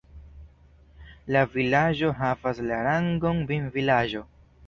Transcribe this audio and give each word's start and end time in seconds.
La 1.35 1.43
vilaĝo 1.57 2.09
havas 2.23 2.63
la 2.71 2.81
rangon 2.89 3.45
vinvilaĝo. 3.53 4.27